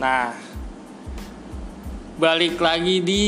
[0.00, 0.32] Nah,
[2.16, 3.24] balik lagi di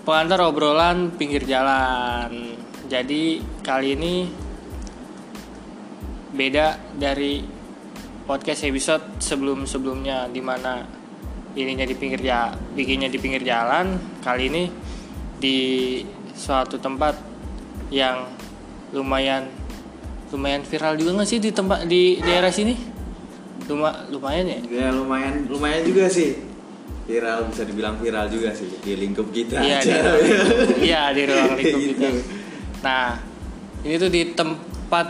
[0.00, 2.56] pengantar obrolan pinggir jalan.
[2.88, 4.24] Jadi kali ini
[6.32, 7.44] beda dari
[8.24, 10.80] podcast episode sebelum-sebelumnya di mana
[11.52, 14.64] ininya di pinggir ya bikinnya di pinggir jalan kali ini
[15.36, 15.58] di
[16.32, 17.14] suatu tempat
[17.92, 18.24] yang
[18.96, 19.52] lumayan
[20.32, 22.93] lumayan viral juga nggak sih di tempat di daerah sini
[23.64, 26.36] Luma, lumayan ya Ya lumayan lumayan juga sih.
[27.04, 29.60] Viral bisa dibilang viral juga sih di lingkup kita.
[29.60, 30.00] iya di aja.
[30.02, 31.92] ruang lingkup iya di ruang lingkup Gitu.
[31.94, 32.08] kita
[32.80, 33.16] nah
[33.80, 35.06] ini tuh di tempat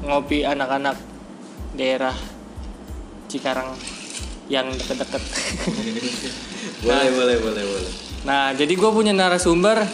[0.00, 0.94] ngopi anak-anak
[1.72, 2.14] daerah
[3.26, 3.74] Cikarang
[4.46, 5.22] yang deket-deket
[6.82, 7.92] boleh boleh boleh boleh.
[8.20, 9.86] Nah, jadi gue punya narasumber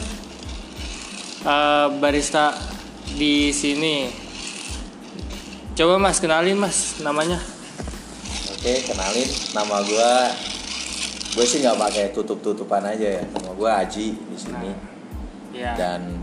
[1.42, 2.56] eh, barista
[3.12, 4.09] di sini.
[5.73, 7.37] Coba mas kenalin mas namanya.
[8.66, 10.12] Oke kenalin nama gue.
[11.38, 13.22] Gue sih nggak pakai tutup tutupan aja ya.
[13.22, 14.74] Nama gue Aji di sini.
[15.54, 15.78] Ya.
[15.78, 16.18] Dan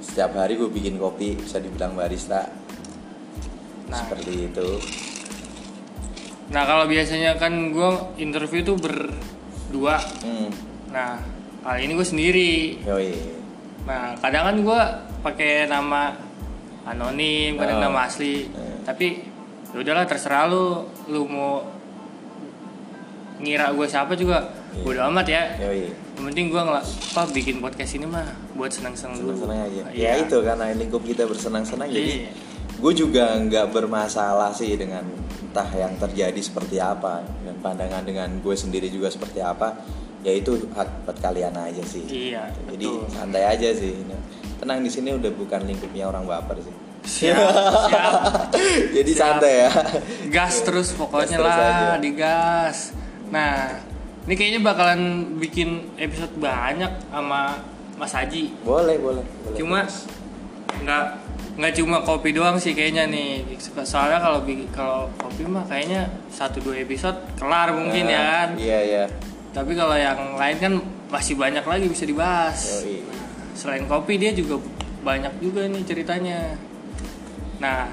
[0.00, 2.48] setiap hari gue bikin kopi bisa dibilang barista.
[3.92, 4.80] Nah, Seperti itu.
[6.48, 10.00] nah kalau biasanya kan gue interview tuh berdua.
[10.24, 10.48] Hmm.
[10.88, 11.20] Nah,
[11.68, 12.52] kali ini gue sendiri.
[12.80, 13.12] Yoi.
[13.84, 14.80] Nah, kadang kan gue
[15.20, 16.16] pakai nama
[16.88, 17.92] anonim, kadang Oh.
[17.92, 18.48] nama asli.
[18.48, 18.88] Eh.
[18.88, 19.20] Tapi
[19.76, 21.64] ya udahlah terserah lu, lu mau
[23.38, 24.84] ngira gue siapa juga Iya.
[24.84, 25.42] bodo amat ya.
[25.58, 25.88] Yoi.
[26.12, 29.32] Yang penting gue ngelak apa bikin podcast ini mah buat senang-senang dulu.
[29.38, 29.82] Senang-senang aja.
[29.88, 30.04] Iya.
[30.04, 32.30] Ya itu karena lingkup kita bersenang-senang jadi Iya.
[32.76, 35.02] gue juga nggak bermasalah sih dengan
[35.40, 39.80] entah yang terjadi seperti apa dan pandangan dengan gue sendiri juga seperti apa
[40.20, 43.08] ya itu hak buat kalian aja sih Iya, jadi betul.
[43.08, 43.98] santai aja sih
[44.58, 46.74] tenang di sini udah bukan lingkupnya orang baper sih
[47.08, 47.40] Siap,
[47.88, 48.12] siap.
[49.00, 49.18] jadi Siap.
[49.18, 49.70] santai ya
[50.28, 51.96] Gas terus pokoknya Gas terus lah, aja.
[51.96, 52.76] digas.
[53.28, 53.80] Nah,
[54.24, 55.00] ini kayaknya bakalan
[55.36, 57.56] bikin episode banyak sama
[57.96, 58.52] Mas Haji.
[58.60, 59.88] boleh boleh boleh Cuma
[60.78, 61.04] nggak
[61.58, 63.42] nggak cuma kopi doang sih kayaknya nih.
[63.82, 68.48] Soalnya kalau kalau kopi mah kayaknya satu dua episode kelar mungkin Nah, ya kan.
[68.54, 69.04] iya iya
[69.50, 70.72] Tapi kalau yang lain kan
[71.08, 72.84] masih banyak lagi bisa dibahas.
[72.84, 73.00] Yoi.
[73.56, 74.60] Selain kopi dia juga
[75.00, 76.38] banyak juga nih ceritanya.
[77.58, 77.90] Nah,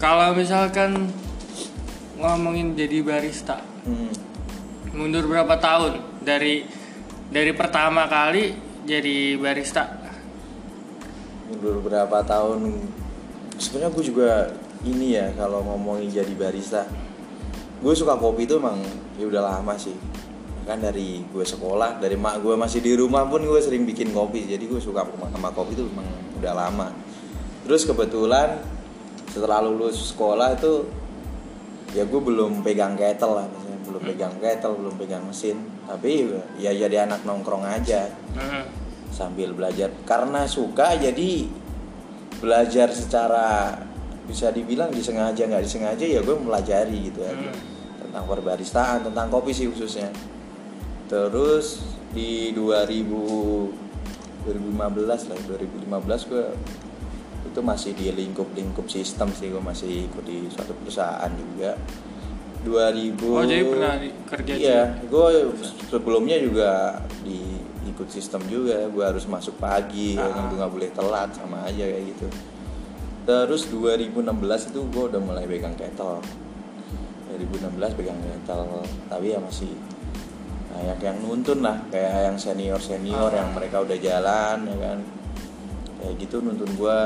[0.00, 1.12] kalau misalkan
[2.16, 4.12] ngomongin jadi barista, Hmm.
[4.92, 6.68] mundur berapa tahun dari
[7.32, 8.52] dari pertama kali
[8.84, 10.00] jadi barista?
[11.50, 12.78] mundur beberapa tahun
[13.58, 14.30] sebenarnya gue juga
[14.86, 16.86] ini ya kalau ngomongin jadi barista
[17.82, 18.78] gue suka kopi itu emang
[19.18, 19.98] ya udah lama sih
[20.62, 24.46] kan dari gue sekolah dari mak gue masih di rumah pun gue sering bikin kopi
[24.46, 26.06] jadi gue suka sama kopi itu emang
[26.38, 26.94] udah lama
[27.66, 28.60] terus kebetulan
[29.30, 30.90] setelah lulus sekolah itu
[31.94, 35.58] ya gue belum pegang kettle lah misalnya belum pegang kettle belum pegang mesin.
[35.86, 38.06] Tapi ya jadi anak nongkrong aja.
[38.34, 38.66] Hmm.
[39.10, 39.90] sambil belajar.
[40.06, 41.50] Karena suka jadi
[42.38, 43.74] belajar secara
[44.24, 47.50] bisa dibilang disengaja nggak disengaja ya gue melajari gitu Hmm.
[48.06, 50.14] tentang perbaristaan tentang kopi sih khususnya.
[51.10, 51.82] Terus
[52.14, 53.90] di 2000
[54.46, 56.44] 2015 lah 2015 gue
[57.50, 61.74] itu masih di lingkup-lingkup sistem sih gue masih ikut di suatu perusahaan juga.
[62.60, 63.94] 2000 Oh, jadi pernah
[64.28, 65.26] kerja iya gue
[65.88, 67.56] sebelumnya juga di
[67.88, 68.84] ikut sistem juga.
[68.86, 70.48] Gue harus masuk pagi ya kan Ah.
[70.48, 72.26] gue nggak boleh telat sama aja kayak gitu.
[73.24, 76.20] Terus 2016 itu gue udah mulai pegang kettle
[77.30, 79.72] 2016 pegang kettle tapi ya masih
[80.70, 81.80] kayak yang nuntun lah.
[81.88, 83.40] Kayak yang senior senior Ah.
[83.40, 84.98] yang mereka udah jalan ya kan.
[85.96, 86.98] Kayak gitu nuntun gue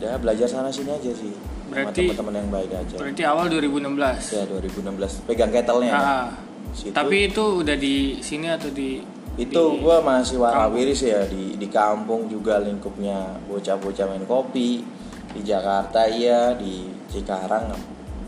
[0.00, 1.32] ya belajar sana sini aja sih.
[1.70, 2.96] Berarti- teman-teman yang baik aja.
[2.98, 4.34] Berarti awal 2016.
[4.34, 6.02] ya 2016 pegang kettlenya kan.
[6.02, 6.28] Ah,
[6.74, 8.98] Situ- tapi itu udah di sini atau di
[9.38, 14.82] itu di- gue masih warawiris ya di di kampung juga lingkupnya bocah-bocah main kopi.
[15.30, 16.58] Di Jakarta iya.
[16.58, 17.70] Di Cikarang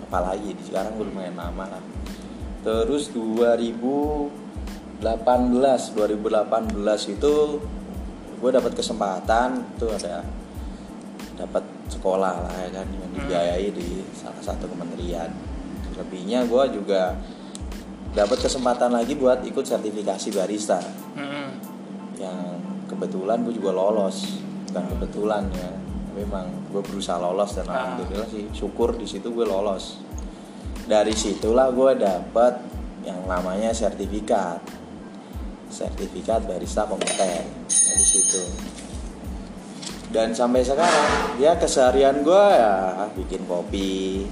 [0.07, 0.55] apalagi.
[0.55, 1.83] Di Cikarang gue lumayan lama lah.
[2.63, 4.31] Terus 2018
[5.99, 7.35] 2018 itu
[8.39, 10.23] gue dapat kesempatan tuh ada
[11.37, 15.29] dapat sekolah lah ya kan yang dibiayai di salah satu kementerian.
[15.97, 17.17] Lebihnya gue juga
[18.13, 20.81] dapat kesempatan lagi buat ikut sertifikasi barista.
[21.17, 21.49] Mm-mm.
[22.21, 22.39] yang
[22.87, 24.39] kebetulan gue juga lolos
[24.71, 25.69] bukan kebetulan ya
[26.15, 27.97] memang gue berusaha lolos dan Ah.
[27.99, 30.01] alhamdulillah sih syukur di situ gue lolos.
[30.83, 32.61] Dari situlah gue dapat
[33.05, 34.61] yang namanya sertifikat.
[35.73, 38.45] Sertifikat barista kompeten dari situ
[40.13, 44.29] dan sampai sekarang ya keseharian gue ya bikin kopi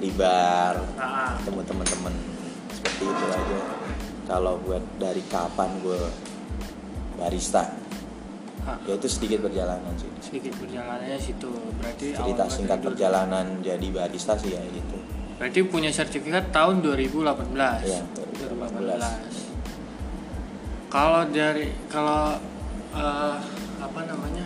[0.00, 2.14] di bar Ah, ketemu teman-teman
[2.72, 3.58] seperti itu aja.
[4.24, 6.00] Kalau buat dari kapan gue
[7.18, 7.66] barista?
[8.60, 8.76] Ah.
[8.84, 10.08] ya itu sedikit perjalanan sih.
[10.22, 11.50] Sedikit perjalanannya situ.
[11.80, 12.88] Berarti cerita singkat dari dulu.
[12.94, 14.96] perjalanan jadi barista sih ya gitu
[15.40, 17.56] berarti punya sertifikat tahun 2018
[17.88, 18.04] Iya,
[18.44, 22.36] 2018 kalau dari kalau
[22.92, 23.36] eh,
[23.80, 24.44] apa namanya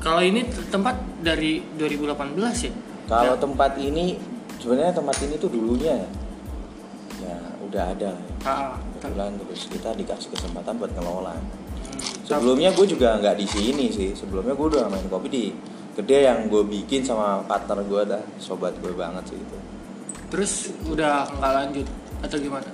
[0.00, 2.72] kalau ini tempat dari 2018 ya?
[3.04, 3.38] Kalau Ya.
[3.38, 4.16] tempat ini
[4.56, 6.08] sebenarnya tempat ini tuh dulunya ya.
[7.20, 7.36] Ya
[7.68, 8.10] udah ada.
[8.42, 8.72] Ah, ah.
[8.96, 11.36] kebetulan terus kita dikasih kesempatan buat ngelola.
[11.36, 14.16] Hmm, sebelumnya gue juga nggak di sini sih.
[14.16, 15.44] Sebelumnya gue udah main kopi di
[15.92, 18.22] gede yang gue bikin sama partner gue dah.
[18.40, 19.56] Sobat gue banget sih itu.
[20.32, 20.52] Terus
[20.88, 21.86] udah nggak lanjut
[22.24, 22.68] atau gimana?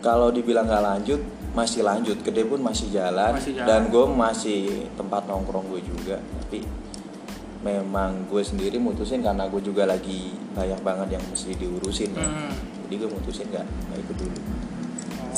[0.00, 1.20] Kalau dibilang nggak lanjut
[1.60, 3.68] masih lanjut gede pun masih jalan, Masih jalan.
[3.68, 4.60] dan gue masih
[4.94, 6.64] tempat nongkrong gue juga tapi
[7.60, 12.24] memang gue sendiri mutusin karena gue juga lagi banyak banget yang mesti diurusin ya.
[12.24, 12.56] Hmm.
[12.84, 14.38] jadi gue mutusin nggak nggak ikut dulu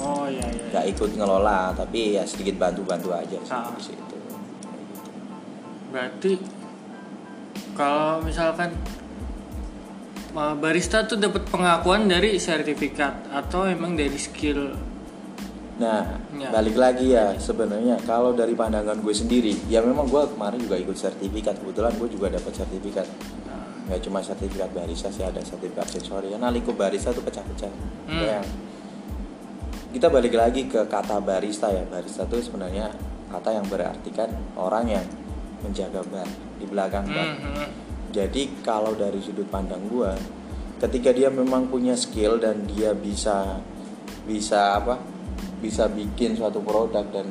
[0.00, 3.70] oh iya iya nggak ikut ngelola tapi ya sedikit bantu-bantu aja sih Ah.
[3.72, 4.16] di situ
[5.90, 6.32] berarti
[7.72, 8.70] kalau misalkan
[10.32, 14.72] uh, barista tuh dapat pengakuan dari sertifikat atau emang dari skill
[15.80, 16.52] Nah, Ya.
[16.52, 20.96] balik lagi ya sebenarnya kalau dari pandangan gue sendiri, ya memang gue kemarin juga ikut
[20.96, 21.56] sertifikat.
[21.60, 23.08] Kebetulan gue juga dapat sertifikat.
[23.48, 26.30] Nah, Nggak cuma sertifikat barista sih ada sertifikat sensori.
[26.30, 27.72] Karena lingkup barista tuh pecah-pecah.
[28.08, 28.20] Hmm.
[28.20, 28.50] Yang-
[29.92, 31.84] kita balik lagi ke kata barista ya.
[31.84, 32.88] Barista itu sebenarnya
[33.28, 35.06] kata yang berartikan orang yang
[35.64, 36.28] menjaga bar
[36.60, 37.26] di belakang bar.
[37.26, 37.68] hmm, hmm.
[38.12, 40.12] Jadi kalau dari sudut pandang gua,
[40.80, 43.60] ketika dia memang punya skill dan dia bisa
[44.28, 45.00] bisa apa?
[45.62, 47.30] Bisa bikin suatu produk dan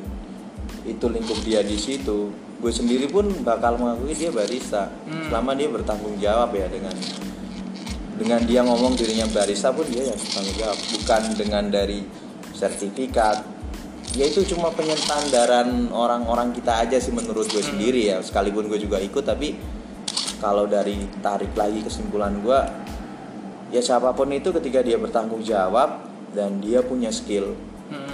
[0.82, 4.90] itu lingkup dia di situ, gue sendiri pun bakal mengakui dia barista.
[5.06, 5.30] Hmm.
[5.30, 6.96] Selama dia bertanggung jawab ya dengan
[8.18, 12.00] dengan dia ngomong dirinya barista pun dia yang bertanggung jawab, bukan dengan dari
[12.56, 13.44] sertifikat.
[14.12, 18.20] Ya itu cuma penyetandaran orang-orang kita aja sih menurut gue sendiri ya.
[18.20, 19.56] Sekalipun gue juga ikut tapi
[20.42, 22.60] kalau dari tarik lagi kesimpulan gue
[23.72, 26.04] ya siapa pun itu ketika dia bertanggung jawab
[26.36, 27.71] dan dia punya skill Hmm.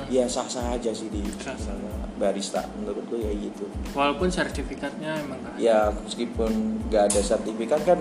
[0.08, 1.76] Ya sah sah aja sih di Sah-sah.
[2.16, 6.50] barista menurut gue ya gitu walaupun sertifikatnya emang kan ya meskipun
[6.88, 7.98] nggak ada sertifikat kan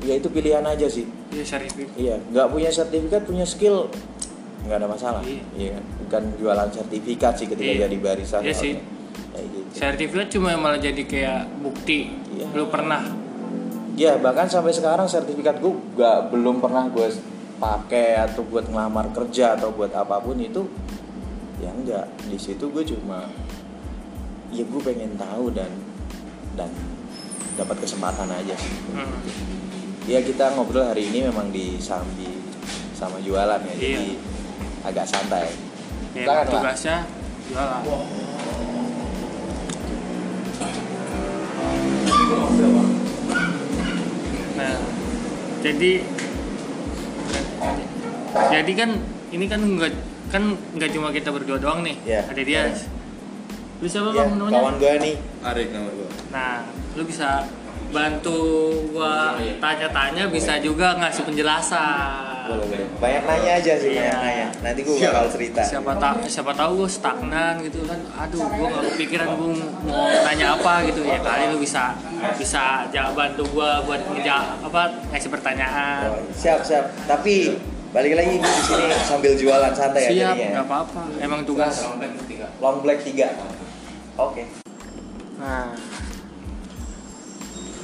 [0.00, 3.92] ya itu pilihan aja sih iya sertifikat iya nggak punya sertifikat punya skill
[4.62, 5.42] nggak ada masalah Iya.
[5.52, 5.84] iya kan?
[6.00, 7.80] bukan jualan sertifikat sih ketika Iya.
[7.84, 8.72] jadi barista Iya sih.
[9.28, 12.46] kayak gitu sertifikat cuma malah jadi kayak bukti Iya.
[12.52, 13.02] lu pernah
[13.92, 17.12] Ya bahkan sampai sekarang sertifikat gue gak belum pernah gue
[17.58, 20.64] pakai atau buat ngelamar kerja atau buat apa pun itu
[21.62, 23.30] ya enggak di situ gue cuma
[24.50, 25.70] ya gue pengen tahu dan
[26.52, 26.68] dan
[27.54, 28.74] dapat kesempatan aja sih.
[28.92, 29.12] Hmm.
[30.04, 32.42] Ya kita ngobrol hari ini memang disambi
[32.92, 34.18] sama jualan ya jadi Iya.
[34.82, 35.48] agak santai.
[36.12, 36.50] ya Pak.
[36.50, 36.96] tugasnya
[37.48, 37.82] jualan
[44.52, 44.76] nah
[45.62, 45.92] jadi
[48.52, 48.90] jadi kan
[49.32, 49.92] ini kan nggak
[50.32, 50.42] kan
[50.72, 51.96] nggak cuma kita berdua doang nih.
[52.02, 52.20] Iya.
[52.26, 52.62] ada dia.
[53.78, 54.30] lu siapa Ya, bang?
[54.32, 54.54] Namanya?
[54.56, 55.14] kawan gue nih.
[55.42, 56.08] Arik nama gue.
[56.28, 57.44] nah lu bisa
[57.92, 58.40] bantu
[58.88, 62.48] gua tanya-tanya bisa juga ngasih penjelasan.
[62.48, 62.86] Boleh boleh.
[62.96, 64.16] Banyak nanya aja sih banyak Iya.
[64.18, 64.46] nanya.
[64.62, 65.12] Nanti gue Siap.
[65.12, 65.60] bakal cerita.
[65.62, 68.00] Siapa tahu siapa tahu gue stagnan gitu kan.
[68.18, 69.48] Aduh gue gak kepikiran gue
[69.84, 71.00] mau nanya apa gitu.
[71.02, 71.92] Ya kali lu bisa
[72.34, 76.16] bisa jawab bantu gue buat ngeja apa ngasih pertanyaan.
[76.32, 76.86] Siap siap.
[77.04, 77.58] Tapi
[77.92, 81.76] balik lagi di sini sambil jualan santai ya siap jadinya nggak apa-apa emang tugas
[82.58, 84.42] long black 3 oke
[85.36, 85.76] nah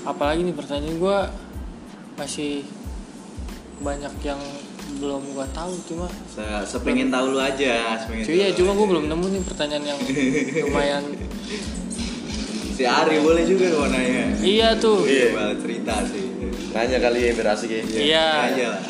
[0.08, 1.18] apalagi nih pertanyaan gue
[2.16, 2.64] masih
[3.78, 4.40] banyak yang
[4.98, 9.04] belum gue tahu cuma Se sepengen tahu lu aja, sepengen cuy ya cuma gue belum
[9.12, 9.98] nemu nih pertanyaan yang
[10.64, 11.04] lumayan
[12.78, 14.38] Si Ari boleh juga mau nanya.
[14.38, 16.30] iya tuh Iya, cerita sih.
[16.70, 17.82] Nanya kali ya biar asik ya.
[17.82, 18.26] Iya.
[18.54, 18.82] Aja lah.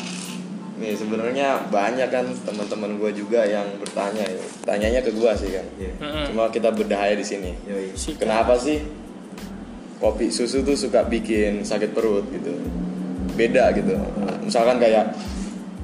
[0.79, 4.43] Nih sebenarnya banyak kan teman-teman gue juga yang bertanya ya.
[4.63, 5.65] Tanyanya ke gue sih kan.
[5.75, 5.93] Iya.
[5.99, 6.25] Mm-mm.
[6.31, 7.51] Cuma kita berdaya di sini.
[7.67, 7.91] Yoi.
[8.15, 8.79] Kenapa sih
[9.99, 12.55] kopi susu tuh suka bikin sakit perut gitu?
[13.35, 13.99] Beda gitu.
[14.47, 15.13] Misalkan kayak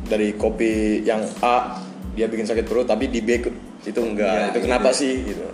[0.07, 1.83] dari kopi yang A
[2.15, 3.43] dia bikin sakit perut tapi di B
[3.85, 4.31] itu enggak.
[4.31, 5.45] Iya, itu kenapa sih gitu?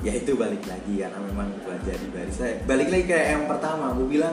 [0.00, 4.06] ya itu balik lagi karena memang gue jadi barista balik lagi kayak yang pertama gue
[4.08, 4.32] bilang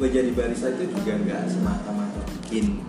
[0.00, 2.80] gue jadi barista itu juga nggak semata-mata bikin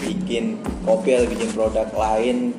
[0.00, 0.44] bikin
[0.82, 2.52] kopi atau bikin produk lain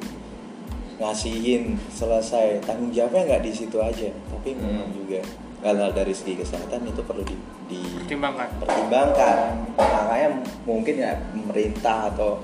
[0.96, 4.96] ngasihin selesai tanggung jawabnya nggak di situ aja tapi memang Hmm.
[4.96, 5.20] juga
[5.60, 7.36] hal-hal dari segi kesehatan itu perlu di,
[7.68, 8.48] di- Pertimbangkan.
[8.62, 10.30] pertimbangkan makanya
[10.64, 12.40] mungkin ya pemerintah atau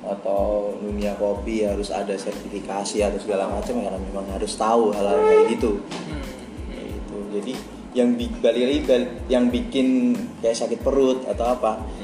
[0.00, 5.44] atau dunia kopi harus ada sertifikasi atau segala macam karena memang harus tahu hal-hal kayak
[5.52, 5.72] gitu
[6.08, 6.24] Hmm.
[6.66, 7.52] Kayak gitu jadi
[7.90, 8.08] yang
[8.40, 8.86] balik
[9.26, 11.99] yang bikin kayak sakit perut atau apa Hmm.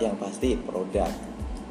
[0.00, 1.10] Yang pasti produk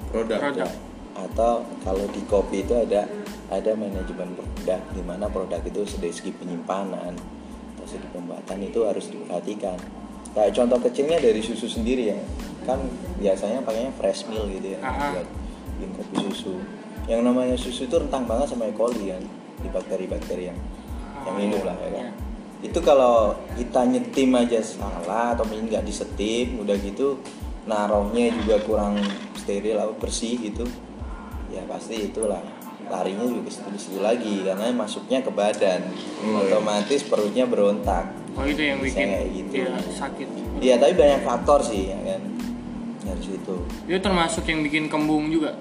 [0.10, 0.40] Produk.
[0.42, 0.72] Produk.
[1.20, 3.06] atau kalau di kopi itu ada
[3.50, 7.14] ada manajemen produk di mana produk itu dari segi penyimpanan
[7.76, 9.78] atau segi pembuatan itu harus diperhatikan
[10.32, 12.20] kayak contoh kecilnya dari susu sendiri ya
[12.64, 12.78] kan
[13.18, 15.10] biasanya pakainya fresh milk gitu ya Ah, ah.
[15.18, 15.28] buat
[15.76, 16.56] bikin kopi susu
[17.10, 18.74] yang namanya susu itu rentang banget sama E.
[18.78, 19.24] coli kan
[19.60, 20.60] di bakteri-bakteri yang
[21.26, 22.10] yang Oh, hidup iya, lah ya kan iya.
[22.64, 23.16] itu kalau
[23.58, 27.18] kita nyetim aja salah atau mungkin nggak disetim udah gitu
[27.70, 28.98] naruhnya juga kurang
[29.36, 30.66] steril atau bersih gitu
[31.48, 32.42] ya pasti itulah
[32.84, 35.86] larinya juga ke situ-situ lagi karena masuknya ke badan
[36.20, 36.50] Oh, iya.
[36.52, 39.52] otomatis perutnya berontak Oh itu yang Bisa bikin kayak gitu.
[39.52, 40.28] dia sakit.
[40.60, 42.22] Iya tapi banyak faktor sih ya kan
[43.02, 45.58] dari situ Itu termasuk yang bikin kembung juga.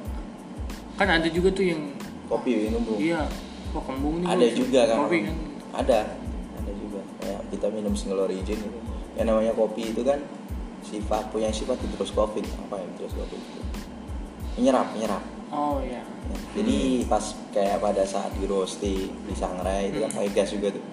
[0.94, 1.80] Kan ada juga tuh yang
[2.26, 2.96] kopi minum Bu.
[2.96, 3.24] iya,
[3.70, 4.26] kok kembung nih.
[4.26, 5.36] ada gua juga kan Kopi kan.
[5.74, 5.98] ada
[6.54, 8.78] ada juga kayak kita minum single origin itu
[9.14, 10.20] yang namanya kopi itu kan
[10.88, 13.60] sifat punya sifat hidroskopik apa ya hidroskopik itu
[14.56, 16.04] menyerap menyerap Oh iya.
[16.04, 20.68] Ya, jadi pas kayak pada saat di roasting di sangrai itu kan pakai gas juga
[20.68, 20.84] tuh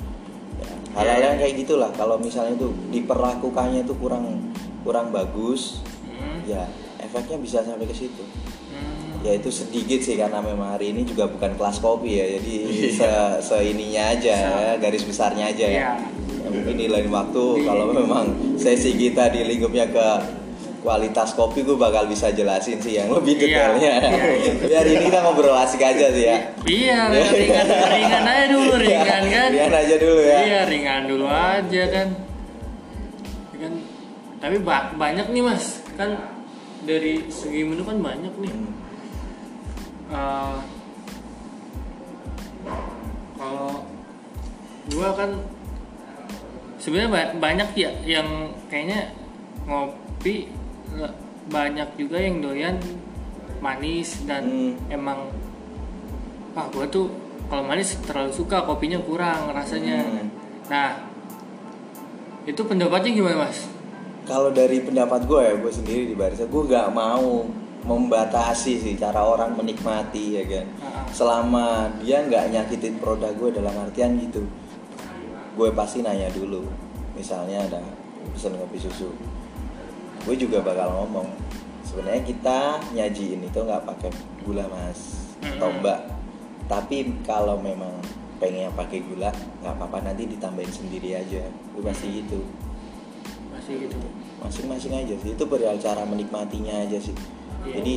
[0.58, 6.40] ya, hal-hal yang kayak gitulah kalau misalnya tuh diperlakukannya tuh kurang kurang bagus Hmm.
[6.48, 6.64] ya
[6.98, 8.24] efeknya bisa sampai ke situ
[8.72, 9.20] Hmm.
[9.20, 12.56] ya itu sedikit sih karena memang hari ini juga bukan kelas kopi ya jadi
[12.90, 13.10] se,
[13.44, 15.72] se ininya aja ya, garis besarnya aja ya.
[15.76, 15.92] Iya.
[15.92, 15.92] Ya,
[16.66, 20.08] di lain waktu kalau memang sesi kita di lingkupnya ke
[20.80, 24.52] kualitas kopi gue bakal bisa jelasin sih yang lebih Iya, detailnya iya, iya.
[24.56, 29.24] Tapi hari ini kita ngobrol asik aja sih ya Iya, ringan, ringan aja dulu, ringan
[29.26, 29.50] kan?
[29.50, 32.08] ringan aja dulu ya Iya, ringan dulu aja kan.
[33.56, 33.74] Kan.
[34.38, 36.12] Tapi ba- banyak nih mas, kan
[36.86, 38.54] dari segi menu kan banyak nih.
[40.06, 40.58] Eh,
[43.36, 43.82] kalau
[44.88, 45.30] gua kan
[46.86, 48.30] sebenarnya ba- banyak ya yang
[48.68, 49.10] kayaknya
[49.66, 50.54] ngopi
[50.94, 52.78] le- banyak juga yang doyan
[53.58, 54.94] manis dan Hmm.
[54.94, 55.26] emang
[56.54, 57.10] ah gua tuh
[57.46, 60.30] kalau manis terlalu suka kopinya kurang rasanya Hmm.
[60.66, 60.90] nah
[62.44, 63.66] itu pendapatnya gimana mas
[64.24, 67.46] kalau dari pendapat gue ya gue sendiri di barista gue nggak mau
[67.86, 71.06] membatasi sih cara orang menikmati ya kan Ah.
[71.10, 71.66] selama
[72.00, 74.42] dia nggak nyakitin produk gue dalam artian gitu
[75.56, 76.68] gue pasti nanya dulu.
[77.16, 77.82] Misalnya ada
[78.36, 79.10] pesan kopi susu.
[80.28, 81.32] Gue juga bakal ngomong
[81.88, 82.60] sebenarnya kita
[82.92, 84.12] nyajiin itu nggak pakai
[84.44, 85.32] gula mas.
[85.40, 86.12] Atau mbak
[86.66, 87.94] tapi kalau memang
[88.42, 89.32] pengen pakai gula
[89.62, 91.46] nggak apa-apa nanti ditambahin sendiri aja.
[91.72, 92.44] Gue pasti gitu.
[93.54, 93.98] Masih gitu.
[94.44, 95.32] Masing-masing aja sih.
[95.34, 97.16] Itu perihal cara menikmatinya aja sih.
[97.66, 97.82] Iya.
[97.82, 97.94] jadi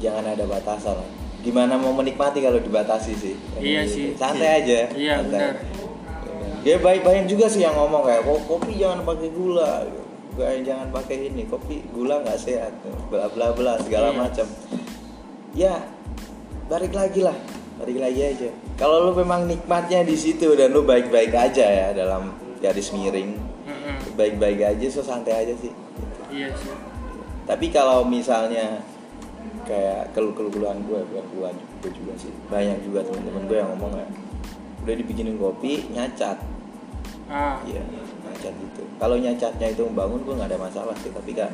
[0.00, 0.96] jangan ada batasan.
[1.40, 3.34] Gimana mau menikmati kalau dibatasi sih?
[3.60, 4.12] Iya sih.
[4.16, 4.92] santai aja.
[4.92, 5.28] Iya, santai.
[5.28, 5.79] benar.
[6.60, 9.84] Ya baik banyak juga sih yang ngomong kayak "Ko- kopi jangan pakai gula.
[10.40, 12.72] Jangan pakai ini kopi gula nggak sehat.
[13.08, 14.16] Bla bla bla segala Iya.
[14.16, 14.46] macam.
[15.52, 15.74] Ya
[16.66, 17.34] balik lagi lah
[17.76, 18.48] balik lagi aja.
[18.76, 23.36] Kalau lu memang nikmatnya di situ dan lu baik baik aja ya dalam garis miring
[23.64, 23.96] Mm-mm.
[24.14, 25.72] baik-baik aja so santai aja sih.
[26.28, 26.72] Iya sih.
[27.44, 28.84] Tapi kalau misalnya
[29.64, 32.32] kayak keluh-keluhan gue bukan keluhan gue juga sih.
[32.46, 34.06] Banyak juga teman-teman gue yang ngomong ya
[34.80, 36.38] udah dibikinin kopi nyacat
[37.28, 37.82] ah iya
[38.22, 41.50] nyacat gitu kalau nyacatnya itu membangun gue nggak ada masalah sih tapi kan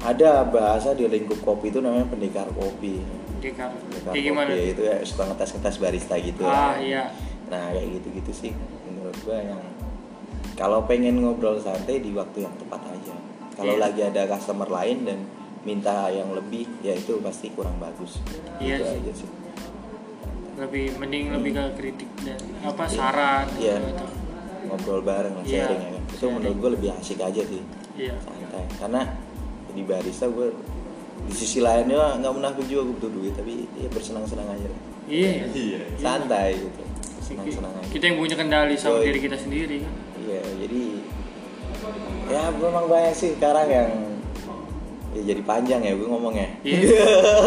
[0.00, 3.00] ada bahasa di lingkup kopi itu namanya pendekar kopi
[3.38, 3.68] Dekar.
[3.72, 6.74] pendekar kayak gimana kopi itu ya suka ngetes-ngetes barista gitu ah lah.
[6.78, 7.04] iya
[7.44, 8.52] Nah kayak gitu-gitu sih
[8.88, 9.60] menurut gua yang
[10.56, 13.12] kalau pengen ngobrol santai di waktu yang tepat aja.
[13.52, 13.82] Kalau Iya.
[13.84, 15.18] lagi ada customer lain dan
[15.60, 18.16] minta yang lebih, ya itu pasti kurang bagus.
[18.56, 18.96] Iya Gitu sih.
[18.96, 19.28] aja sih.
[20.56, 23.78] Lebih mending lebih ke kritik dan apa saran Iya.
[23.80, 24.06] gitu
[24.64, 26.02] Ngobrol bareng lah Iya, sharing ya kan.
[26.04, 26.34] Itu sharing.
[26.34, 27.62] menurut gua lebih asik aja sih.
[27.94, 28.64] iya Santai.
[28.74, 29.02] Karena
[29.68, 30.48] di barista gue
[31.20, 34.68] di sisi lainnya nggak munafik juga gue butuh duit tapi ya bersenang-senang aja.
[35.04, 35.78] iya Iya.
[35.96, 36.80] Santai gitu.
[37.20, 37.88] Senang-senang aja.
[37.90, 39.06] kita yang punya kendali sama Yoi.
[39.06, 39.78] diri kita sendiri
[40.18, 40.82] Iya, jadi
[42.26, 43.90] ya memang banyak sih sekarang yang
[45.14, 46.48] ya jadi panjang ya gue ngomongnya.
[46.60, 47.06] iya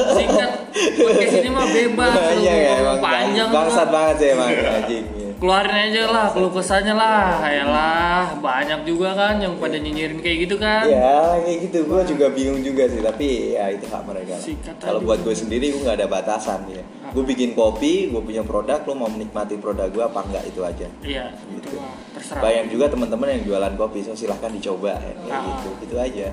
[0.10, 0.52] singkat
[0.96, 5.06] podcast ini mah bebas lu Iya ya, ngomong emang panjang bangsat banget sih emang anjing.
[5.10, 5.26] Iya.
[5.38, 10.58] keluarin aja lah keluh kesahnya lah Yalah banyak juga kan yang pada nyinyirin kayak gitu
[10.58, 14.46] kan ya kayak gitu gue juga bingung juga sih tapi ya itu hak mereka lah.
[14.80, 18.82] Kalau buat gue sendiri gue nggak ada batasan ya gue bikin kopi gue punya produk
[18.82, 21.78] lo mau menikmati produk gue apa enggak itu aja iya itu Gitu.
[22.14, 25.44] terserah banyak juga teman-teman yang jualan kopi so silahkan dicoba ya, kayak Ah.
[25.46, 26.28] gitu gitu aja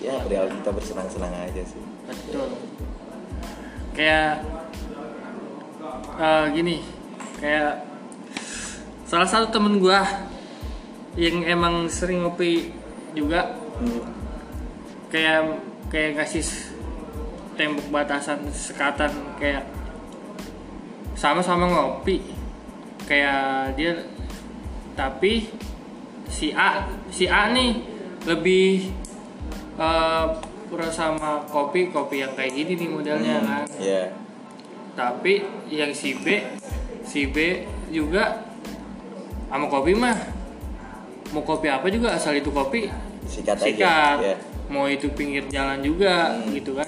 [0.00, 1.82] ya perihal kita bersenang-senang aja sih.
[2.08, 2.50] Betul.
[3.92, 4.40] Kayak
[6.16, 6.76] eh, gini
[7.40, 7.84] kayak
[9.04, 10.04] salah satu temen gua
[11.18, 12.72] yang emang sering ngopi
[13.12, 13.60] juga
[15.12, 15.58] kayak
[15.90, 16.46] kayak ngasih
[17.58, 19.68] tembok batasan sekatan kayak
[21.12, 22.24] sama-sama ngopi.
[23.04, 23.92] Kayak dia
[24.94, 25.50] tapi
[26.30, 27.82] si A si A nih
[28.24, 28.94] lebih
[30.68, 33.66] pura sama kopi kopi yang kayak gini nih modelnya kan.
[33.80, 34.12] ya
[34.94, 35.40] tapi
[35.72, 36.44] yang si B
[37.02, 38.44] si B juga
[39.48, 40.14] sama kopi mah.
[41.30, 42.90] Mau kopi apa juga asal itu kopi?
[43.26, 44.18] Sikat, sikat.
[44.18, 44.36] aja ya
[44.70, 46.54] mau itu pinggir jalan juga Hmm.
[46.54, 46.86] gitu kan.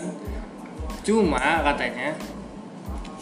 [1.02, 2.14] Cuma katanya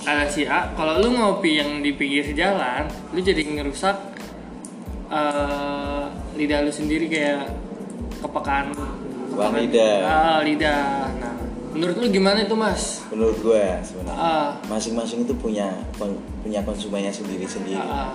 [0.00, 3.96] kata si A kalau lu ngopi yang di pinggir jalan lu jadi ngerusak
[5.08, 6.04] eh,
[6.36, 7.48] lidah lu sendiri kayak
[8.20, 8.72] kepekaan
[9.30, 9.94] Kepekaan- lidah.
[10.02, 10.82] ah, lidah
[11.16, 11.34] nah
[11.70, 12.98] menurut lu gimana itu mas?
[13.08, 14.18] Menurut gue ya sebenarnya.
[14.18, 17.78] Ah, masing-masing itu punya kon- punya konsumennya sendiri-sendiri.
[17.78, 18.12] Ah, ah.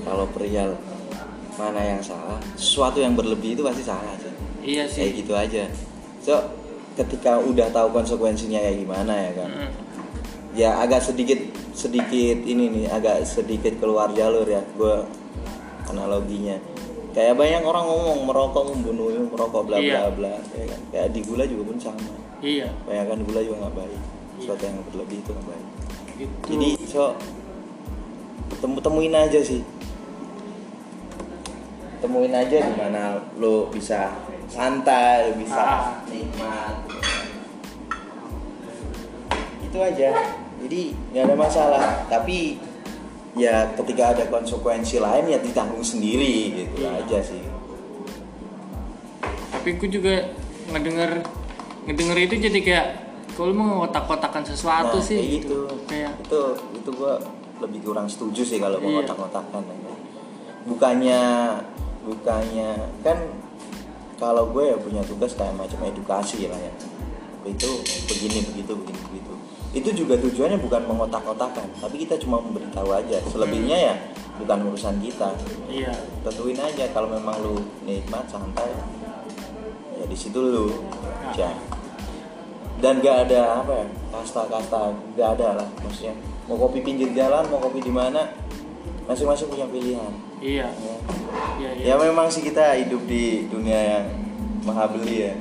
[0.00, 0.72] kalau perihal
[1.54, 4.32] mana yang salah sesuatu yang berlebih itu pasti salah sih
[4.62, 5.64] iya kayak sih gitu aja.
[6.18, 6.36] So
[6.94, 9.70] ketika udah tahu konsekuensinya ya gimana ya kan Mm.
[10.52, 11.36] ya agak sedikit
[11.72, 14.96] sedikit ini nih agak sedikit keluar jalur ya gue
[15.86, 16.56] analoginya
[17.16, 20.12] kayak banyak orang ngomong merokok membunuh merokok bla bla Iya.
[20.12, 20.80] bla ya kan?
[20.92, 22.12] kayak di gula juga pun sama.
[22.38, 22.68] Iya.
[22.84, 24.00] Banyak kan gula juga nggak baik
[24.36, 25.66] sesuatu yang berlebih itu nggak baik.
[26.14, 26.34] Gitu.
[26.46, 27.04] Jadi so
[28.54, 29.64] temu temuin aja sih.
[31.96, 33.02] Temuin aja di mana
[33.34, 34.12] lo bisa
[34.46, 35.80] santai lo bisa Ah.
[36.06, 36.76] nikmat.
[39.62, 40.10] Itu aja.
[40.60, 41.84] Jadi nggak ada masalah.
[42.06, 42.60] Tapi
[43.36, 46.90] ya ketika ada konsekuensi lain ya ditanggung sendiri gitu Iya.
[46.98, 47.44] aja sih
[49.52, 50.32] tapi aku juga
[50.68, 51.20] ngedenger
[51.84, 52.86] ngedenger itu jadi kayak
[53.32, 56.40] kalau mau kotak-kotakan sesuatu Nah, sih kayak gitu kayak itu
[56.74, 57.20] itu gua
[57.56, 59.04] lebih kurang setuju sih kalau mau Iya.
[59.04, 59.96] kotak-kotakan ya kan.
[60.66, 61.22] bukannya
[62.02, 62.70] bukannya
[63.02, 63.18] kan
[64.16, 66.72] kalau gue ya punya tugas kayak macam edukasi lah ya
[67.44, 67.68] itu
[68.08, 69.32] begini begitu begini begitu
[69.74, 73.18] itu juga tujuannya bukan mengotak-kotakan tapi kita cuma memberitahu aja.
[73.28, 73.94] Selebihnya ya
[74.38, 75.32] bukan urusan kita.
[75.68, 75.92] Iya.
[76.22, 78.70] Tentuin aja kalau memang lu nikmat santai
[79.96, 80.66] ya di situ lu
[81.32, 81.50] aja.
[82.76, 86.14] Dan gak ada apa ya kasta-kasta gak ada lah maksudnya.
[86.46, 88.30] Mau kopi pinggir jalan mau kopi di mana
[89.08, 90.12] masing-masing punya pilihan.
[90.42, 90.68] Iya.
[90.68, 90.96] Ya.
[91.58, 91.84] iya iya.
[91.92, 94.06] Ya memang sih kita hidup di dunia yang
[94.66, 95.34] maha beli ya.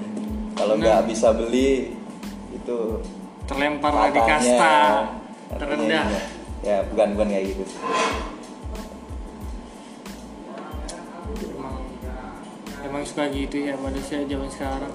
[0.56, 0.84] Kalau Benar.
[0.88, 1.98] nggak bisa beli
[2.56, 2.78] itu
[3.46, 4.76] terlempar di katanya- kasta
[5.54, 6.06] katanya terendah.
[6.10, 6.22] Iya.
[6.66, 7.64] ya bukan bukan kayak gitu.
[11.54, 11.78] Emang
[12.82, 14.94] emang suka gitu ya manusia zaman sekarang.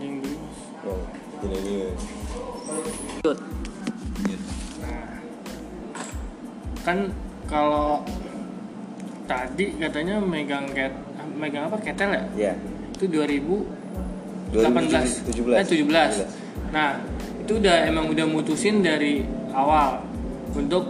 [0.00, 0.14] Yang
[1.76, 1.88] ya
[6.80, 6.98] kan
[7.44, 8.00] kalau
[9.28, 10.96] tadi katanya megang ket
[11.36, 11.76] megang apa?
[11.84, 12.24] Ketel ya?
[12.48, 12.54] Ya
[13.00, 17.00] itu 2018 2017 eh 17 nah
[17.40, 19.24] itu udah emang udah mutusin dari
[19.56, 20.04] awal
[20.52, 20.84] untuk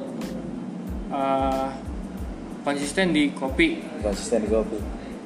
[1.09, 1.69] eh,
[2.61, 3.81] konsisten di kopi.
[4.05, 4.77] Konsisten di kopi.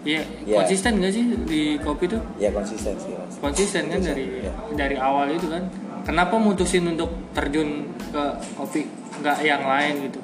[0.04, 0.60] Ya Ya.
[0.60, 2.20] konsisten gak sih di kopi tuh?
[2.38, 3.34] Ya konsisten sih mas.
[3.40, 4.52] Konsisten kan Konsisten, dari ya.
[4.76, 5.64] dari awal itu kan.
[6.04, 8.22] Kenapa mutusin untuk terjun ke
[8.54, 8.84] kopi
[9.18, 10.20] nggak yang lain gitu?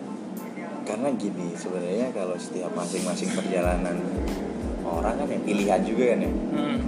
[0.84, 3.96] Karena gini sebenarnya kalau setiap masing-masing perjalanan
[4.92, 6.78] orang kan ya pilihan juga kan ya Hmm.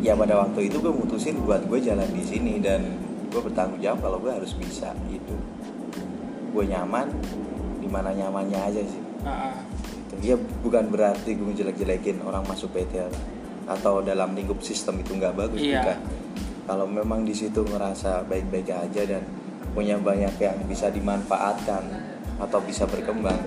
[0.00, 2.82] ya pada waktu itu gue mutusin buat gue jalan di sini dan
[3.28, 5.34] gue bertanggung jawab kalau gue harus bisa gitu
[6.50, 7.08] gue nyaman
[7.78, 9.02] di mana nyamannya aja sih.
[10.12, 10.14] Gitu.
[10.22, 13.00] ya bukan berarti gue jelek-jelekin orang masuk PT
[13.64, 15.80] atau dalam lingkup sistem itu nggak bagus Iya.
[15.80, 15.98] bukan
[16.62, 19.22] kalau memang di situ ngerasa baik-baik aja dan
[19.72, 21.82] punya banyak yang bisa dimanfaatkan
[22.38, 23.38] atau bisa berkembang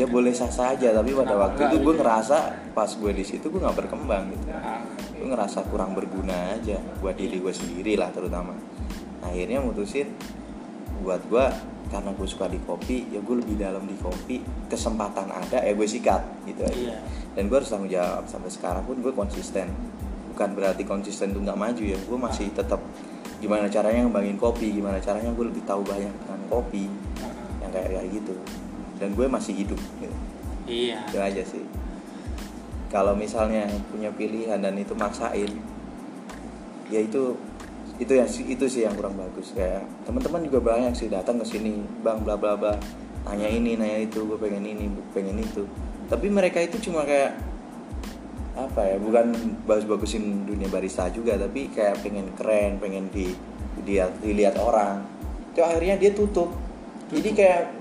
[0.00, 2.00] ya boleh sah saja tapi pada Nah, waktu itu gue gitu.
[2.00, 2.36] ngerasa
[2.72, 4.48] pas gue di situ gue nggak berkembang gitu.
[4.56, 4.80] Ah,
[5.12, 8.56] gue ngerasa kurang berguna aja buat diri gue sendiri lah terutama.
[9.20, 10.08] Akhirnya mutusin
[11.04, 11.46] buat gue
[11.92, 14.40] karena gue suka di kopi ya gue lebih dalam di kopi
[14.72, 16.96] kesempatan ada ya gue sikat gitu aja.
[16.96, 16.98] Iya.
[17.30, 19.68] dan gue harus tanggung jawab sampai sekarang pun gue konsisten.
[20.32, 22.80] Bukan berarti konsisten tuh nggak maju ya gue masih tetap
[23.40, 26.88] gimana caranya ngembangin kopi gimana caranya gue lebih tahu banyak tentang kopi
[27.64, 28.36] yang kayak kayak gitu
[29.00, 30.16] dan gue masih hidup gitu.
[30.68, 31.00] iya.
[31.08, 31.64] Itu aja sih.
[32.92, 35.50] Kalau misalnya punya pilihan dan itu maksain
[36.90, 37.38] ya itu
[38.02, 39.56] itu ya itu sih yang kurang bagus.
[39.56, 42.76] Kayak teman-teman juga banyak sih datang ke sini bang bla bla bla
[43.28, 45.64] nanya ini nanya itu gue pengen ini gue pengen itu.
[46.10, 47.38] Tapi mereka itu cuma kayak
[48.58, 49.32] apa ya bukan
[49.64, 53.32] bagus-bagusin dunia barista juga tapi kayak pengen keren pengen di
[53.86, 55.00] dia dilihat orang.
[55.54, 56.50] Itu akhirnya dia tutup.
[57.10, 57.79] Jadi kayak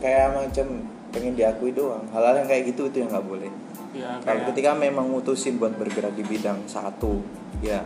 [0.00, 0.66] kayak macam
[1.14, 2.04] pengen diakui doang.
[2.12, 3.50] Hal-hal yang kayak gitu itu yang nggak boleh.
[3.96, 7.24] Ya kalau kayak ketika memang mutusin buat bergerak di bidang satu
[7.64, 7.80] ya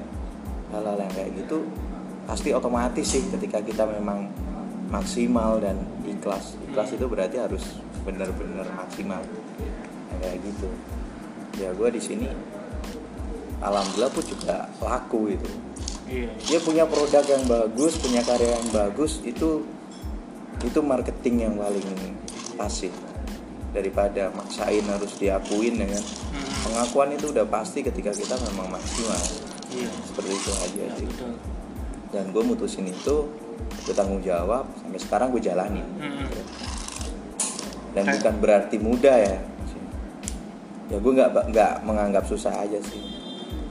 [0.74, 1.62] hal-hal yang kayak gitu
[2.26, 4.26] pasti otomatis sih ketika kita memang
[4.90, 6.58] maksimal dan ikhlas.
[6.66, 9.22] Ikhlas itu berarti harus benar-benar maksimal.
[10.20, 10.68] Kayak gitu.
[11.62, 12.26] Ya gue di sini
[13.62, 15.48] alhamdulillah pun juga laku gitu.
[16.10, 16.30] Iya.
[16.42, 19.62] Dia punya produk yang bagus punya karya yang bagus itu
[20.60, 21.86] itu marketing yang paling
[22.56, 22.92] pasti
[23.70, 26.04] daripada maksain harus diakuin ya kan?
[26.34, 29.22] Hmm, pengakuan itu udah pasti ketika kita memang maksimal.
[29.70, 29.90] Iya.
[30.10, 31.06] Seperti itu aja ya, sih.
[31.06, 31.32] betul.
[32.10, 33.16] Dan gue mutusin itu
[33.86, 36.26] gue tanggung jawab sampai sekarang gue jalani Mm-mm.
[37.94, 39.38] dan bukan berarti mudah ya.
[40.90, 42.98] Ya gue nggak nggak menganggap susah aja sih.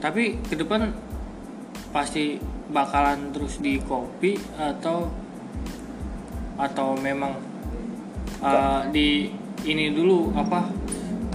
[0.00, 0.88] Tapi ke depan
[1.92, 2.40] pasti
[2.72, 5.12] bakalan terus di kopi atau
[6.60, 7.32] atau memang
[8.44, 9.32] uh, di
[9.64, 10.68] ini dulu apa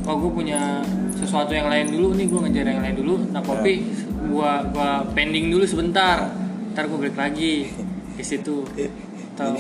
[0.06, 0.86] oh gue punya
[1.18, 3.16] sesuatu yang lain dulu nih gue ngejar yang lain dulu.
[3.34, 3.82] Nah kopi
[4.30, 6.30] gua gua pending dulu sebentar.
[6.74, 7.72] Ntar gue balik lagi
[8.14, 8.66] ke situ.
[9.36, 9.58] Atau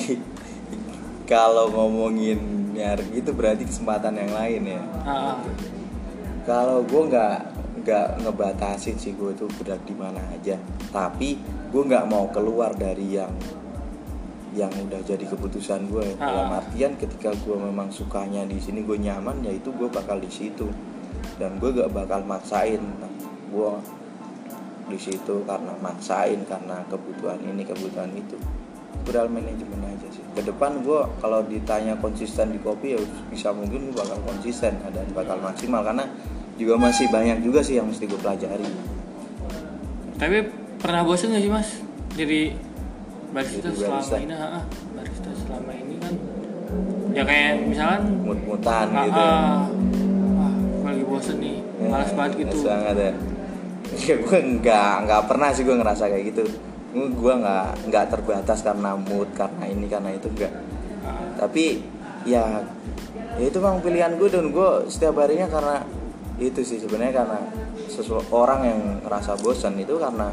[1.25, 2.37] kalau ngomongin
[2.77, 4.81] nyari itu berarti kesempatan yang lain ya?
[5.07, 5.35] Ah.
[6.45, 7.37] kalau gue nggak
[7.81, 10.61] nggak ngebatasin sih gue tuh berat di mana aja.
[10.93, 11.41] Tapi
[11.73, 13.33] gue nggak mau keluar dari yang
[14.55, 16.31] yang udah jadi keputusan gue Ah.
[16.31, 20.31] dalam artian ketika gue memang sukanya di sini gue nyaman ya itu gue bakal di
[20.31, 20.71] situ.
[21.35, 22.79] Dan gue gak bakal maksain.
[23.51, 23.71] Gue
[24.87, 28.39] di situ karena maksain karena kebutuhan ini kebutuhan itu.
[29.03, 30.23] Padahal manajemen aja sih.
[30.31, 35.05] Ke depan gue kalau ditanya konsisten di kopi ya bisa mungkin gue bakal konsisten dan
[35.11, 35.83] bakal maksimal.
[35.83, 36.07] Karena
[36.55, 38.63] juga masih banyak juga sih yang mesti gue pelajari.
[40.15, 40.37] Tapi
[40.79, 41.69] pernah bosan gak sih mas?
[42.15, 42.55] Jadi
[43.35, 44.17] barista selama barista.
[44.23, 44.63] ini ah,
[44.95, 46.13] barista selama ini kan
[47.11, 49.21] ya kayak misalkan mut-mutan ah, gitu.
[49.21, 49.59] ah,
[50.39, 52.57] ah, gue lagi bosen nih Ya, malas banget gitu.
[52.63, 53.11] banget ya.
[54.07, 56.43] Ya gue nggak nggak pernah sih gue ngerasa kayak gitu.
[56.95, 60.55] Gue nggak nggak terbatas karena mood karena ini karena itu enggak
[61.05, 61.83] Ah, tapi
[62.25, 62.63] ya
[63.37, 65.83] ya itu memang pilihan gue dan gue setiap harinya karena
[66.39, 67.39] itu sih sebenarnya karena
[67.91, 70.31] sesuatu orang yang ngerasa bosan itu karena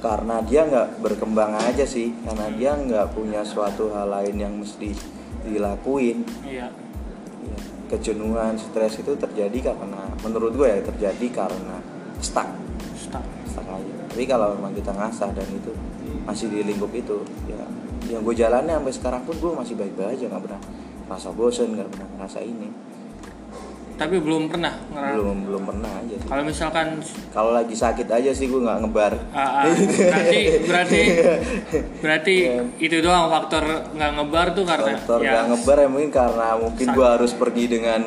[0.00, 4.96] karena dia nggak berkembang aja sih karena dia nggak punya suatu hal lain yang mesti
[5.44, 6.24] dilakuin.
[6.44, 6.72] Iya.
[7.40, 7.58] Ya,
[7.92, 11.76] kejenuhan stres itu terjadi karena menurut gue ya terjadi karena
[12.20, 12.48] stuck.
[12.96, 13.24] Stuck.
[13.44, 13.92] Stuck aja.
[14.08, 15.72] Tapi kalau memang kita ngasah dan itu
[16.24, 17.64] masih di lingkup itu ya
[18.10, 20.62] yang gue jalani sampai sekarang pun gue masih baik-baik aja nggak pernah
[21.06, 22.68] rasa bosen nggak pernah ngerasa ini
[24.00, 26.24] tapi belum pernah ngerasa belum belum pernah aja sih.
[26.24, 26.88] Kalau misalkan
[27.30, 29.12] kalau lagi sakit aja sih gue nggak ngebar.
[29.30, 31.00] Ah, ah, berarti berarti
[32.00, 32.62] berarti Iya.
[32.80, 33.60] itu doang faktor
[33.92, 37.64] nggak ngebar tuh karena Faktor ya nggak ngebar ya mungkin karena mungkin gue harus pergi
[37.68, 38.02] dengan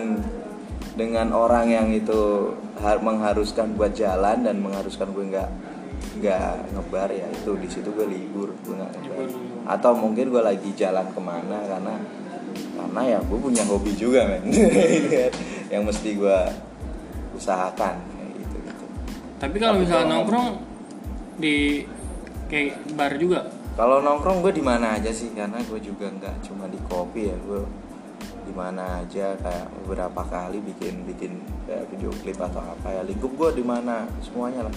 [0.94, 5.50] dengan orang yang itu har- mengharuskan buat jalan dan mengharuskan gue nggak
[6.20, 7.30] nggak ngebar ya.
[7.30, 9.28] Itu di situ gue libur gue nggak ngebar.
[9.70, 11.96] Atau mungkin gue lagi jalan ke mana karena
[12.54, 14.50] karena ya gue punya hobi juga men.
[15.74, 16.40] Yang mesti gue
[17.34, 18.86] usahakan kayak gitu gitu.
[19.42, 20.48] Tapi kalau misalnya nongkrong
[21.42, 21.86] di
[22.48, 23.50] kayak bar juga?
[23.74, 27.38] Kalau nongkrong gue di mana aja sih karena gue juga nggak cuma di kopi ya
[27.42, 27.62] gue
[28.44, 33.34] di mana aja kayak beberapa kali bikin bikin kayak video klip atau apa ya lingkup
[33.34, 34.76] gue di mana semuanya lah.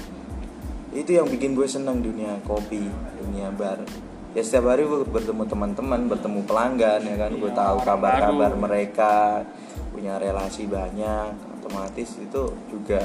[0.96, 2.88] Itu yang bikin gue senang dunia kopi
[3.20, 3.84] dunia bar
[4.36, 7.30] ya setiap hari gue bertemu teman-teman bertemu pelanggan ya kan?
[7.32, 9.40] Gue Iya, tahu kabar-kabar mereka
[9.88, 13.00] punya relasi banyak otomatis itu juga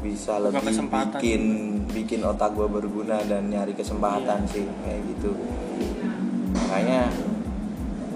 [0.00, 1.20] bisa Buka lebih kesempatan.
[1.20, 1.42] bikin
[1.92, 4.52] bikin otak gue berguna dan nyari kesempatan Iya.
[4.56, 5.30] sih kayak gitu.
[6.56, 7.12] Makanya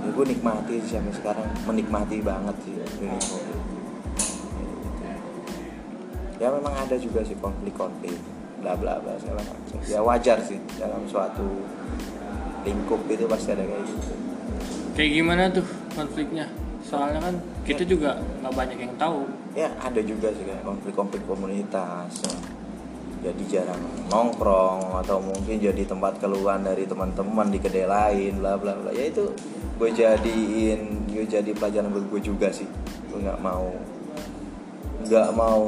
[0.00, 1.48] ya gue nikmati sih sampai sekarang.
[1.68, 3.56] Menikmati banget sih dunia kopi
[6.38, 8.14] ya memang ada juga sih konflik-konflik
[8.62, 9.78] bla bla bla segala macam.
[9.84, 11.42] Ya wajar sih dalam suatu
[12.66, 14.12] lingkup itu pasti ada kayak gitu.
[14.98, 16.46] Kayak gimana tuh konfliknya?
[16.82, 19.28] Soalnya kan kita juga nggak banyak yang tahu.
[19.52, 22.22] Ya ada juga sih kayak konflik-konflik komunitas
[23.18, 23.82] jadi jarang
[24.14, 28.94] nongkrong atau mungkin jadi tempat keluhan dari teman-teman di kedai lain bla bla bla.
[28.94, 29.34] Ya itu
[29.78, 32.66] gue jadiin gue jadi pelajaran buat gue juga sih.
[33.10, 33.74] Gue nggak mau
[35.08, 35.64] nggak mau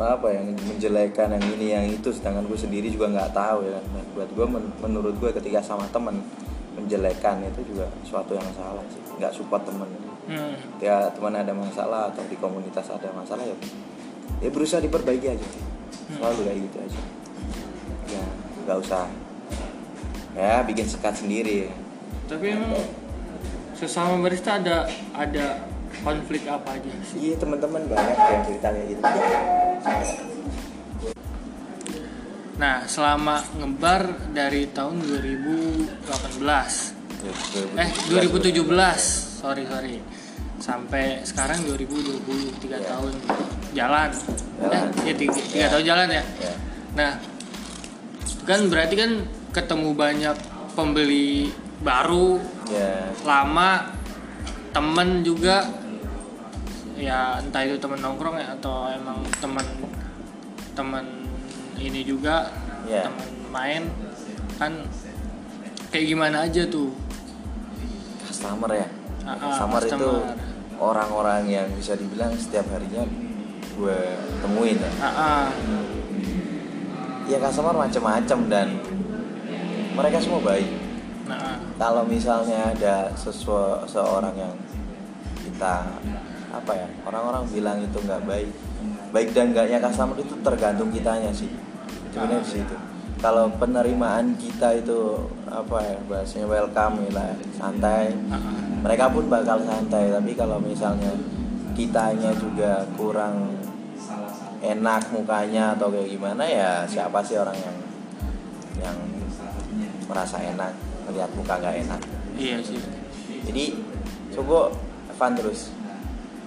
[0.00, 2.08] apa yang menjelekan yang ini yang itu.
[2.10, 3.76] Sedangkan gue sendiri juga nggak tahu ya.
[3.76, 6.24] Kan Dan buat gue men- menurut gue ketika sama temen
[6.74, 9.00] menjelekan itu juga suatu yang salah sih.
[9.20, 9.88] Nggak support temen.
[10.28, 10.60] Hmm.
[10.76, 13.56] ya teman ada masalah atau di komunitas ada masalah ya
[14.44, 15.40] ya berusaha diperbaiki aja.
[15.40, 15.64] Sih
[16.16, 17.00] selalu kayak gitu aja.
[18.12, 18.24] Ya
[18.64, 19.04] nggak usah
[20.36, 21.72] ya bikin sekat sendiri.
[22.28, 22.76] Tapi emang
[23.72, 24.84] sesama barista ada
[25.16, 25.64] ada
[26.00, 27.18] konflik apa aja sih?
[27.30, 29.02] Iya teman-teman banyak yang cerita kayak gitu.
[32.58, 37.34] Nah selama ngebar dari tahun 2018 Ya,
[37.82, 38.62] eh 2017
[39.42, 39.98] sorry sorry.
[40.58, 42.94] Sampai sekarang 2020 tiga Ya.
[42.94, 43.12] tahun.
[43.74, 44.10] Jalan.
[44.10, 44.86] Jalan.
[45.02, 45.68] eh ya tiga, tiga Ya.
[45.68, 46.22] tahun jalan ya?
[46.38, 46.52] Ya
[46.94, 47.14] nah
[48.42, 49.10] kan berarti kan
[49.54, 50.36] ketemu banyak
[50.74, 53.94] pembeli baru ya lama
[54.74, 55.62] temen juga
[56.98, 59.66] ya entah itu temen nongkrong ya atau emang temen
[60.74, 61.04] temen
[61.78, 62.50] ini juga
[62.86, 63.04] Ya.
[63.04, 63.82] temen main
[64.56, 64.72] kan
[65.90, 66.88] kayak gimana aja tuh
[68.24, 68.86] customer ya
[69.22, 70.32] Ah, ah, customer, itu customer.
[70.80, 73.04] orang-orang yang bisa dibilang setiap harinya
[73.76, 73.98] gue
[74.40, 75.46] temuin ya ah, ah.
[77.28, 78.68] ya customer macam-macam dan
[79.92, 80.70] mereka semua baik
[81.28, 81.56] nah ah.
[81.76, 84.54] kalau misalnya ada sesuatu seorang yang
[85.44, 85.92] kita
[86.58, 88.50] apa ya orang-orang bilang itu nggak baik.
[89.08, 91.48] Baik dan enggaknya customer itu tergantung kitanya sih.
[92.10, 92.76] Itu benar di situ
[93.18, 95.18] kalau penerimaan kita itu
[95.50, 98.14] apa ya bahasanya welcome ya lah, santai.
[98.30, 98.54] Ah, ah.
[98.86, 101.10] mereka pun bakal santai tapi kalau misalnya
[101.74, 103.58] kitanya juga kurang
[104.62, 107.76] enak mukanya atau kayak gimana ya siapa sih orang yang
[108.82, 108.98] yang
[110.06, 110.70] merasa enak
[111.10, 112.00] melihat muka nggak enak?
[112.38, 112.78] Iya sih.
[113.50, 113.64] Jadi
[114.30, 114.70] coba
[115.18, 115.74] fun terus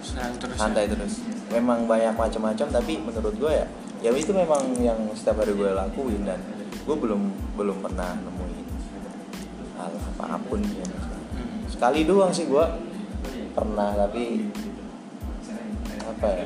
[0.02, 0.62] Senang terus ya.
[0.66, 1.14] santai terus
[1.54, 3.66] memang banyak macam-macam tapi menurut gue ya
[4.02, 6.42] ya itu memang yang setiap hari gue lakuin dan
[6.82, 7.22] gue belum
[7.54, 8.66] belum pernah nemuin
[9.78, 10.86] hal apa pun ya.
[10.86, 11.70] Hmm.
[11.70, 12.66] sekali doang sih gue
[13.54, 14.50] pernah tapi
[16.02, 16.46] apa ya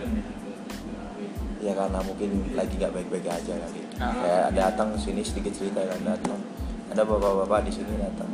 [1.65, 4.11] ya karena mungkin lagi nggak baik-baik aja kali Ah.
[4.11, 6.35] kayak datang sini sedikit cerita kan datang
[6.91, 8.27] ada bapak-bapak di sini datang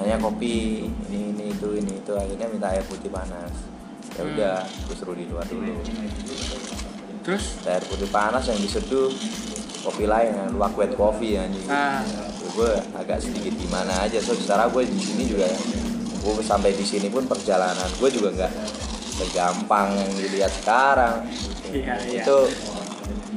[0.00, 3.52] hanya kopi ini ini itu ini itu akhirnya minta air putih panas
[4.12, 4.30] ya Hmm.
[4.30, 5.72] udah gue suruh di luar dulu
[7.22, 9.10] terus air putih panas yang diseduh
[9.82, 12.02] kopi lain yang luak wet coffee anjing Ah.
[12.44, 15.46] gue agak sedikit gimana aja so secara gue di sini juga
[16.14, 18.52] gue sampai di sini pun perjalanan gue juga nggak
[19.14, 21.24] segampang yang dilihat sekarang
[21.66, 22.38] iya itu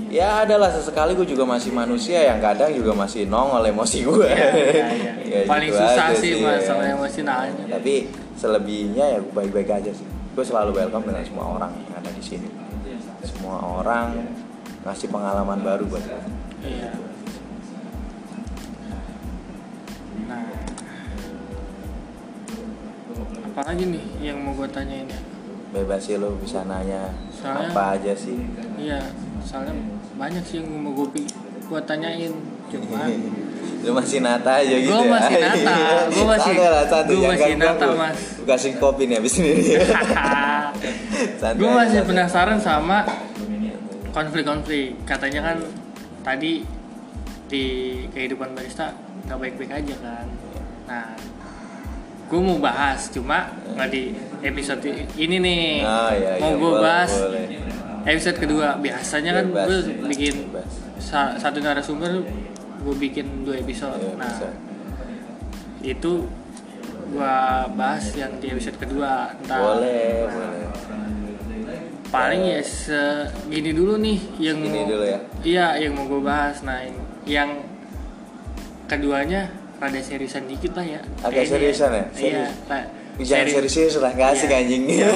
[0.07, 4.49] ya adalah sesekali gue juga masih manusia yang kadang juga masih nongol emosi gue Iya,
[4.51, 5.11] iya, iya.
[5.35, 6.47] Ya, paling gitu susah sih ya.
[6.49, 11.71] masalah emosionalnya tapi selebihnya ya gue baik-baik aja sih gue selalu welcome dengan semua orang
[11.81, 12.49] yang ada di sini
[13.21, 14.19] semua orang
[14.83, 16.21] ngasih pengalaman baru buat gue
[16.65, 16.89] Iya.
[20.25, 20.41] Nah,
[23.45, 25.21] apalagi nih yang mau gue tanyain ya?
[25.71, 28.39] bebas sih lo bisa nanya Soalnya- apa aja sih
[28.75, 28.99] Iya,
[29.41, 29.75] soalnya
[30.15, 31.21] banyak sih yang mau gue
[31.65, 32.33] gue tanyain,
[32.67, 32.99] cuma
[33.81, 35.75] lu masih nata aja gitu Gua ya masih nata,
[36.07, 37.95] gua masih- Jangan masih nata, aku.
[37.95, 38.17] Mas.
[38.37, 39.51] Gua kasih kopi nih abis ini
[41.55, 42.07] gue masih santai.
[42.07, 42.97] penasaran sama
[44.09, 45.01] konflik-konflik.
[45.03, 45.57] Katanya kan
[46.21, 46.63] tadi
[47.45, 47.65] di
[48.09, 48.91] kehidupan barista
[49.23, 50.25] nggak baik-baik aja kan.
[50.85, 51.09] Nah,
[52.25, 54.85] gue mau bahas, cuma nggak di episode
[55.15, 55.65] ini nih.
[55.81, 57.45] Ah, iya, mau iya, gue boleh, bahas boleh.
[58.05, 58.67] episode kedua.
[58.77, 60.69] Biasanya kan gue bikin bebas.
[60.97, 62.25] sa- satu narasumber
[62.77, 63.95] gue bikin dua episode.
[63.97, 64.47] Iya, nah, bisa.
[65.81, 66.13] itu
[67.07, 67.35] gua
[67.71, 70.65] bahas yang di episode kedua entar boleh boleh
[72.07, 75.19] paling ya segini dulu nih yang Segini mau- dulu ya?
[75.43, 76.81] iya yang mau gue bahas nah
[77.25, 77.49] yang,
[78.85, 81.95] keduanya rada seriusan dikit lah ya Agak Kayaknya seriusan ya?
[81.95, 82.51] iya Serius?
[82.65, 82.83] Pak.
[83.15, 84.57] jangan Seri- serius-serius lah nggak asik Iya.
[84.57, 85.09] anjing Ya,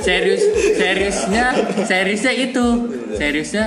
[0.00, 0.42] serius
[0.74, 1.44] seriusnya
[1.84, 2.66] seriusnya itu
[3.12, 3.64] seriusnya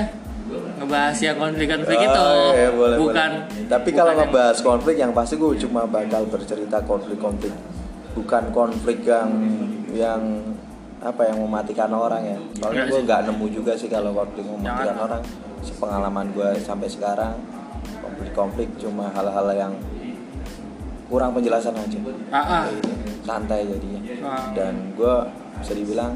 [0.93, 3.65] ngebahas yang konflik-konflik itu Oh, iya, boleh, bukan boleh.
[3.65, 7.53] Tapi kalau bukan yang- ngebahas konflik yang pasti gue cuma bakal bercerita konflik-konflik
[8.13, 9.29] bukan konflik yang
[9.89, 10.21] yang
[11.01, 12.37] apa yang mematikan orang ya.
[12.61, 15.01] Soalnya gue nggak nemu juga sih kalau konflik mematikan Jangan.
[15.01, 15.21] orang.
[15.65, 17.33] Sepengalaman gue sampai sekarang
[17.99, 19.73] konflik-konflik cuma hal-hal yang
[21.09, 21.99] kurang penjelasan aja.
[22.29, 22.63] Ah, ah.
[23.25, 24.01] Santai jadinya.
[24.21, 24.53] Ah.
[24.53, 25.15] Dan gue
[25.57, 26.13] bisa dibilang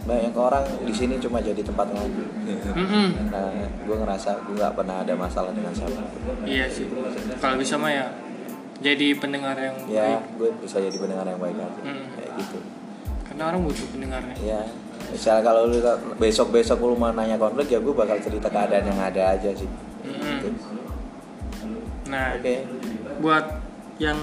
[0.00, 2.24] banyak orang di sini cuma jadi tempat ngopi
[2.70, 3.28] Mm-mm.
[3.28, 6.00] nah gue ngerasa gue nggak pernah ada masalah dengan siapa
[6.42, 6.88] Iya sih.
[7.36, 8.06] Kalau bisa mah ya
[8.78, 10.20] jadi pendengar yang ya baik.
[10.34, 12.06] gue bisa jadi pendengar yang baik aja Hmm.
[12.10, 12.58] kayak gitu
[13.22, 14.36] Karena orang butuh pendengarnya.
[14.40, 14.60] ya
[15.06, 15.78] misalnya kalau lu
[16.16, 19.68] besok besok lu mau nanya konflik ya gue bakal cerita keadaan yang ada aja sih
[20.00, 20.36] Mm-mm.
[20.38, 20.48] Gitu.
[22.06, 22.54] Nah, oke
[23.20, 23.44] buat
[23.96, 24.16] yang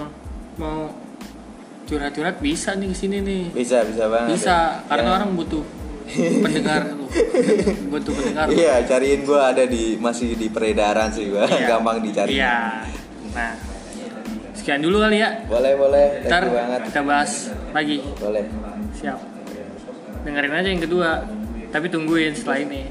[0.57, 0.89] mau
[1.87, 3.43] curhat-curhat bisa nih ke sini nih.
[3.49, 4.85] bisa bisa banget Bisa, ya.
[4.85, 5.15] karena Ya.
[5.15, 5.63] orang butuh
[6.43, 7.07] pendengar lu.
[7.89, 8.45] butuh pendengar.
[8.45, 8.51] lu.
[8.53, 11.67] iya cariin gue ada di masih di peredaran sih gue Iya.
[11.69, 12.83] gampang dicari Iya.
[13.29, 13.53] Nah,
[14.53, 15.29] sekian dulu kali ya.
[15.45, 17.31] boleh boleh Ntar banget kita bahas
[17.71, 17.97] lagi.
[18.13, 18.43] boleh
[18.93, 19.19] Siap.
[20.19, 21.09] Dengerin aja yang kedua.
[21.67, 22.83] Tapi tungguin setelah ini.